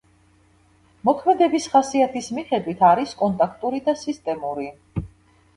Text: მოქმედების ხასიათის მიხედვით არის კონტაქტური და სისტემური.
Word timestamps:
მოქმედების 1.09 1.67
ხასიათის 1.75 2.29
მიხედვით 2.37 2.81
არის 2.89 3.13
კონტაქტური 3.23 3.83
და 3.91 3.97
სისტემური. 4.07 4.71